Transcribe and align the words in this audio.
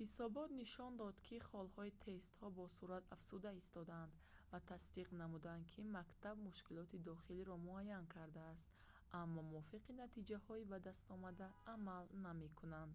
ҳисобот 0.00 0.50
нишон 0.60 0.92
дод 1.02 1.16
ки 1.26 1.36
холҳои 1.50 1.96
тестҳо 2.06 2.46
босуръат 2.60 3.04
афзуда 3.16 3.50
истодаанд 3.62 4.12
ва 4.50 4.58
тасдиқ 4.70 5.08
намуданд 5.22 5.62
ки 5.72 5.80
мактаб 5.96 6.36
мушкилоти 6.48 7.04
дохилиро 7.08 7.54
муайян 7.66 8.04
кардааст 8.14 8.66
аммо 9.20 9.40
мувофиқи 9.50 9.98
натиҷаҳои 10.02 10.68
ба 10.70 10.78
дастомада 10.88 11.46
амал 11.74 12.04
намекунад 12.26 12.92